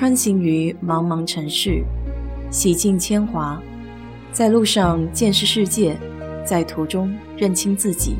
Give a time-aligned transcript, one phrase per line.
[0.00, 1.84] 穿行于茫茫城市，
[2.50, 3.62] 洗尽铅华，
[4.32, 5.94] 在路上见识世界，
[6.42, 8.16] 在途中认清自己。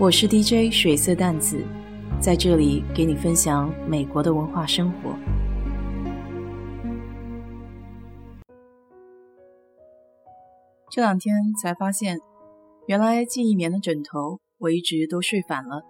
[0.00, 1.62] 我是 DJ 水色淡子，
[2.18, 5.14] 在这里给你分享美国的文化生活。
[10.90, 12.20] 这两天才发现，
[12.86, 15.82] 原来近一棉的枕头我一直都睡反了，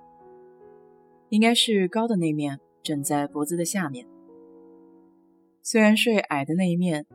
[1.29, 4.05] 应该是高的那面枕在脖子的下面。
[5.69, 7.07] 虽然睡矮的那一面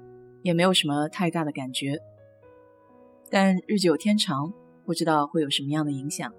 [0.41, 2.01] 也没有什么太大的感觉，
[3.29, 4.51] 但日久天长，
[4.83, 6.33] 不知道会有什么样的影响。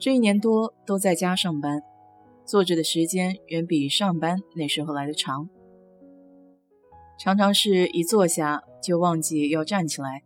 [0.00, 1.80] 这一年多都在家上班，
[2.44, 5.48] 坐着的时间远比上班那时候来的长，
[7.20, 10.24] 常常是一坐下就忘记要站起来。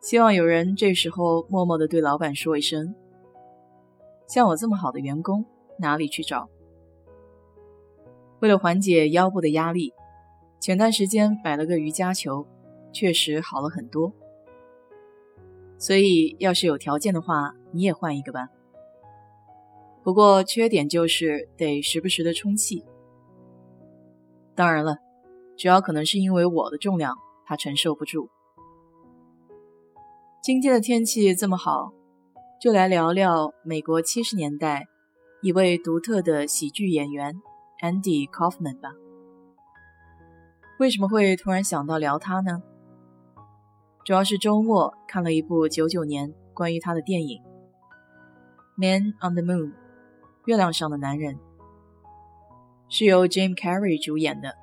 [0.00, 2.94] 希望有人这时候默默地对老板说一声
[4.26, 5.44] ：“像我这么好的员工，
[5.78, 6.48] 哪里去找？”
[8.40, 9.92] 为了缓解腰部的压力，
[10.58, 12.46] 前段时间买了个瑜伽球，
[12.92, 14.12] 确实好了很多。
[15.78, 18.48] 所以，要是有条件的话，你也换一个吧。
[20.02, 22.84] 不过缺点就是得时不时的充气。
[24.54, 24.96] 当然了，
[25.58, 28.30] 主要可能是因为我的重量，它承受不住。
[30.42, 31.92] 今天的天气这么好，
[32.58, 34.86] 就来聊聊美国七十年代
[35.42, 37.40] 一位独特的喜剧演员。
[37.80, 38.92] Andy Kaufman 吧？
[40.78, 42.62] 为什么会突然想到聊他呢？
[44.04, 47.38] 主要是周末看了一部九九年关于他的电影
[48.76, 49.68] 《Man on the Moon》
[50.46, 51.38] 月亮上的男人，
[52.88, 54.56] 是由 Jim Carrey 主演的。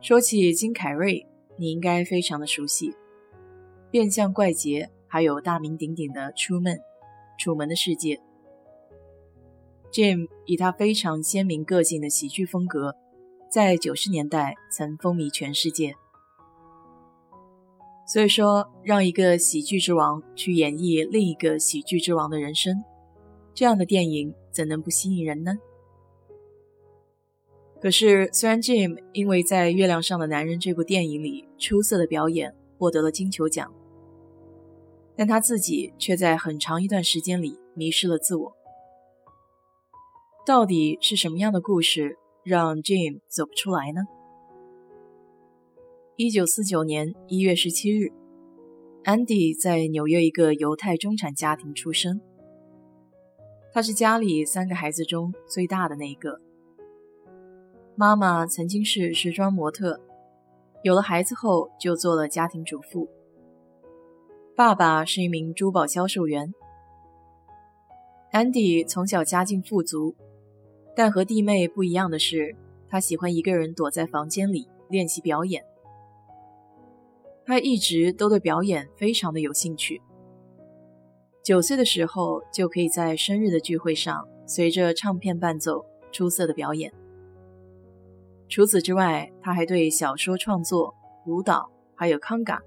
[0.00, 2.90] 说起金凯瑞，你应该非常的熟悉，
[3.90, 6.76] 《变相怪杰》还有大名鼎鼎的《出门》
[7.38, 8.16] 《楚门的世界》。
[9.92, 12.94] Jim 以他非常鲜明个性的喜剧风格，
[13.50, 15.94] 在九十年代曾风靡全世界。
[18.06, 22.84] 所以说，让一个喜剧之王去演绎另一个喜剧之王的人生，
[23.54, 25.58] 这样的电影怎能不吸引人呢？
[27.80, 33.72] 可是，虽然 Jim 因为在《月亮上的男人》这部电影里出色的表演获得了金球奖，
[35.16, 38.59] 但他自己却在很长一段时间里迷失了自我。
[40.50, 44.00] 到底是什么样的故事让 Jim 走不出来呢？
[46.16, 48.10] 一九四九年一月十七日
[49.04, 52.20] ，Andy 在纽约一个犹太中产家庭出生。
[53.72, 56.40] 他是家里三个孩子中最大的那一个。
[57.94, 60.00] 妈妈曾经是时装模特，
[60.82, 63.08] 有了孩子后就做了家庭主妇。
[64.56, 66.52] 爸爸是一名珠宝销售员。
[68.32, 70.16] Andy 从小家境富足。
[71.02, 72.54] 但和弟妹不一样的是，
[72.86, 75.64] 他喜欢一个人躲在房间里练习表演。
[77.46, 80.02] 他一直都对表演非常的有兴趣。
[81.42, 86.92] 九岁的时候就可以在生日的聚会上随着唱片伴奏出色的表演。
[88.50, 90.94] 除此之外，他还对小说创作、
[91.24, 92.60] 舞蹈还有康嘎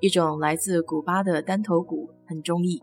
[0.00, 2.78] 一种来自古巴的单头鼓很中意。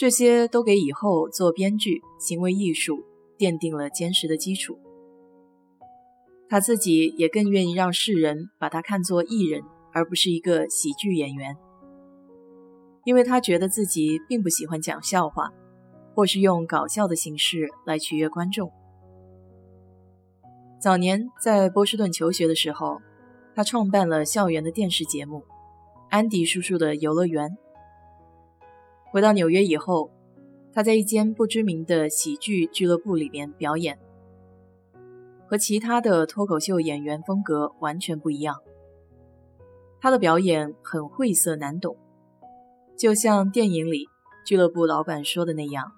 [0.00, 3.04] 这些都给以后做编剧、行为艺术
[3.38, 4.78] 奠定了坚实的基础。
[6.48, 9.62] 他自己也更愿意让世人把他看作艺人，
[9.92, 11.54] 而不是一个喜剧演员，
[13.04, 15.52] 因为他觉得自己并不喜欢讲笑话，
[16.14, 18.72] 或是用搞笑的形式来取悦观众。
[20.80, 23.02] 早年在波士顿求学的时候，
[23.54, 25.40] 他创办了校园的电视节目
[26.08, 27.50] 《安迪叔叔的游乐园》。
[29.10, 30.10] 回到纽约以后，
[30.72, 33.98] 他在一间不知名的喜剧俱乐部里面表演，
[35.48, 38.56] 和其他的脱口秀演员风格完全不一样。
[40.00, 41.96] 他的表演很晦涩难懂，
[42.96, 44.08] 就像电影里
[44.46, 45.90] 俱乐部老板说的那样：“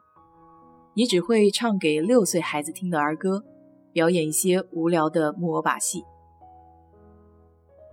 [0.97, 3.45] 你只会唱给六岁孩子听的儿歌，
[3.93, 6.03] 表演一些无聊的木偶把戏。”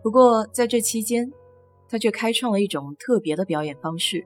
[0.02, 1.30] 不过在这期间，
[1.90, 4.26] 他却开创了一种特别的表演方式。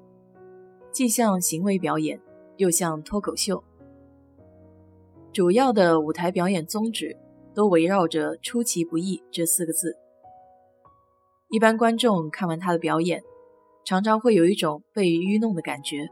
[0.94, 2.22] 既像行为表演，
[2.58, 3.64] 又像脱口秀。
[5.34, 7.18] 主要的舞台表演宗旨
[7.56, 9.98] 都围绕着“出其不意”这四个字。
[11.50, 13.24] 一般观众看完他的表演，
[13.84, 16.10] 常常会有一种被愚弄的感觉，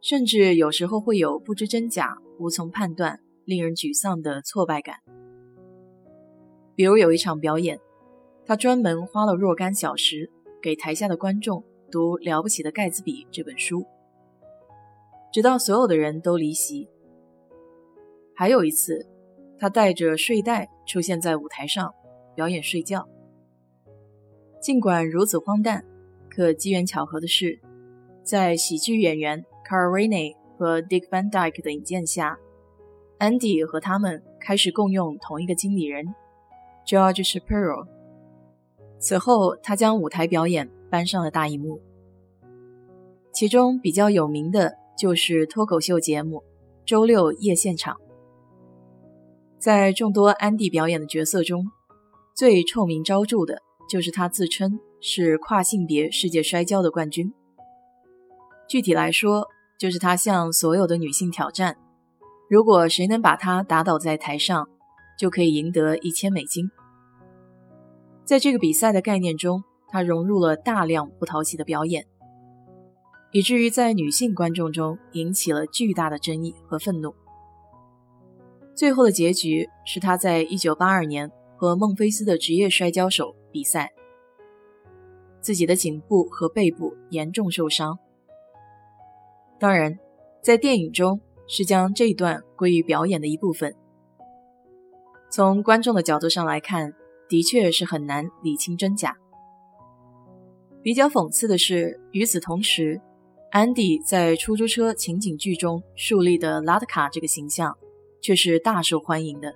[0.00, 4.98] 甚至有时候会有不知真假、无从判断、令人沮丧的挫败感。
[6.76, 7.80] 比如有一场表演，
[8.46, 10.30] 他专门花了若干小时
[10.62, 11.64] 给台下的观众。
[11.92, 13.84] 读《了不起的盖茨比》这本书，
[15.30, 16.88] 直到所有的人都离席，
[18.34, 19.06] 还有一次，
[19.58, 21.94] 他带着睡袋出现在舞台上
[22.34, 23.06] 表演睡觉。
[24.60, 25.84] 尽管如此荒诞，
[26.30, 27.60] 可机缘巧合的是，
[28.22, 32.38] 在喜剧演员 Carl Rainey 和 Dick Van Dyke 的引荐下
[33.18, 36.06] ，Andy 和他们开始共用同一个经理人
[36.86, 37.86] George Shapiro。
[38.98, 41.80] 此后，他将舞台表演搬上了大荧幕。
[43.32, 46.36] 其中比较有名的就是脱口秀节目
[46.84, 47.94] 《周六夜现场》。
[49.58, 51.64] 在众多安迪表演的角色中，
[52.36, 57.32] 最臭名昭著的就是他自称是跨性别世界摔跤的冠军。
[58.68, 59.48] 具体来说，
[59.78, 61.78] 就是他向所有的女性挑战，
[62.50, 64.68] 如果谁能把他打倒在台上，
[65.18, 66.70] 就可以赢得一千美金。
[68.24, 72.06] 在这个比赛的概念中，他融入了大量不讨喜的表演。
[73.30, 77.14] 以至于在女性观众中引起了巨大的争议和愤怒。
[78.74, 83.92] 最后的结局是他在1982年和孟菲斯的职业摔跤手比赛，
[85.40, 87.98] 自己的颈部和背部严重受伤。
[89.58, 89.98] 当然，
[90.42, 93.74] 在电影中是将这一段归于表演的一部分。
[95.30, 96.92] 从观众的角度上来看，
[97.28, 99.16] 的确是很难理清真假。
[100.82, 103.00] 比较讽刺的是，与此同时。
[103.50, 107.76] 安迪在出租车情景剧中树立的拉德卡这个形象，
[108.22, 109.54] 却是大受欢迎的。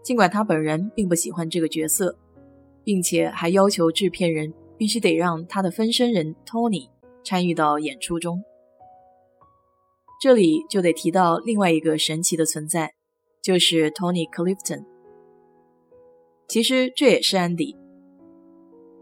[0.00, 2.16] 尽管他本人并不喜欢这个角色，
[2.84, 6.88] 并且还要求制片人必须得让他的分身人托尼
[7.24, 8.44] 参与到演出中。
[10.22, 12.94] 这里就得提到另外一个神奇的存在，
[13.42, 14.84] 就是 Tony Clifton。
[16.46, 17.76] 其实这也是安迪。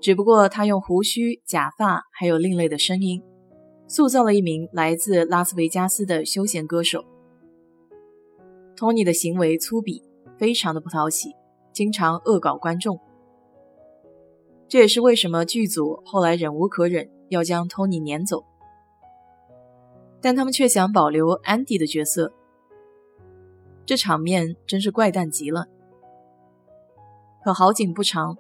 [0.03, 3.23] 只不过他用胡须、假发，还有另类的声音，
[3.87, 7.05] 塑造了一名来自拉斯维加斯的休闲歌手。
[8.77, 10.03] 托尼的行为粗鄙，
[10.37, 11.37] 非常的不讨喜，
[11.73, 12.99] 经常恶搞观众。
[14.67, 18.43] 这也是为什么剧组后来忍无可忍，要将托尼撵走。
[20.21, 22.33] 但他们却想保留安迪的角色，
[23.87, 25.69] 这场面真是怪诞极了。
[27.45, 28.37] 可好景不长。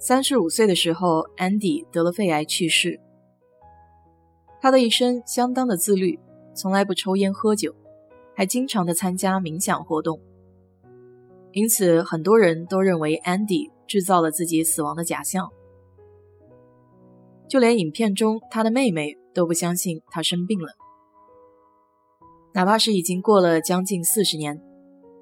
[0.00, 3.00] 三十五岁的时候，安迪得了肺癌去世。
[4.60, 6.18] 他的一生相当的自律，
[6.54, 7.74] 从来不抽烟喝酒，
[8.36, 10.20] 还经常的参加冥想活动。
[11.50, 15.50] 因此，很多人都认为安迪制造了自己死亡的假象。
[17.48, 20.68] 就连影片中他的妹妹都不相信他生病了。
[22.54, 24.62] 哪怕是已经过了将近四十年，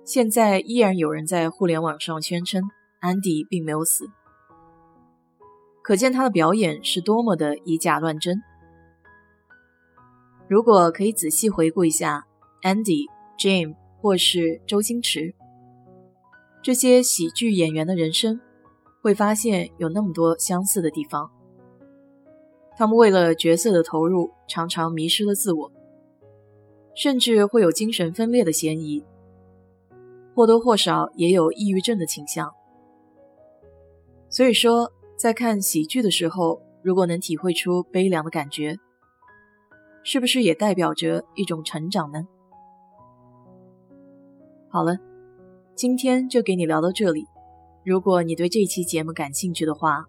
[0.05, 2.63] 现在依然有人在互联网上宣称
[3.01, 4.07] 安迪并没有死。
[5.87, 8.43] 可见他的表演是多么的以假乱真。
[10.49, 12.27] 如果可以仔细回顾一下
[12.63, 15.33] Andy、Jim 或是周星驰
[16.61, 18.41] 这些喜剧演员的人生，
[19.01, 21.31] 会发现有那么多相似的地方。
[22.77, 25.71] 他们为了角色的投入，常常迷失了自我，
[26.97, 29.05] 甚至会有精神分裂的嫌疑，
[30.35, 32.53] 或多或少也有抑郁症的倾向。
[34.29, 34.91] 所以说。
[35.17, 38.77] 在看喜剧的时候，如果能体会出悲凉的感觉，
[40.03, 42.29] 是不是也代表着一种成长呢？
[44.69, 44.99] 好了，
[45.75, 47.25] 今天就给你聊到这里。
[47.83, 50.05] 如果你对这期节目感兴趣的话，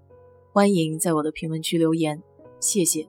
[0.51, 2.21] 欢迎在我的评论区留言，
[2.59, 3.07] 谢谢。